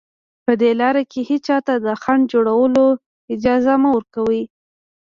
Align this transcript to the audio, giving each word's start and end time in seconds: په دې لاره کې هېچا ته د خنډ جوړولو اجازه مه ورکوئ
په 0.45 0.53
دې 0.61 0.71
لاره 0.81 1.03
کې 1.11 1.21
هېچا 1.29 1.57
ته 1.67 1.73
د 1.85 1.87
خنډ 2.01 2.23
جوړولو 2.33 2.85
اجازه 3.33 3.73
مه 3.81 3.89
ورکوئ 3.95 4.41